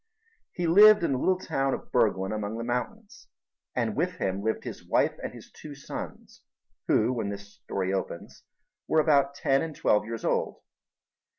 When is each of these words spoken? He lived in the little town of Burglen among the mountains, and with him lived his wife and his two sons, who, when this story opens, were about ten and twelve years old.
He 0.51 0.65
lived 0.65 1.03
in 1.03 1.11
the 1.11 1.19
little 1.19 1.37
town 1.37 1.75
of 1.75 1.91
Burglen 1.91 2.31
among 2.31 2.57
the 2.57 2.63
mountains, 2.63 3.27
and 3.75 3.95
with 3.95 4.13
him 4.13 4.41
lived 4.41 4.63
his 4.63 4.83
wife 4.83 5.13
and 5.23 5.31
his 5.31 5.51
two 5.51 5.75
sons, 5.75 6.41
who, 6.87 7.13
when 7.13 7.29
this 7.29 7.47
story 7.53 7.93
opens, 7.93 8.41
were 8.87 8.99
about 8.99 9.35
ten 9.35 9.61
and 9.61 9.75
twelve 9.75 10.05
years 10.05 10.25
old. 10.25 10.61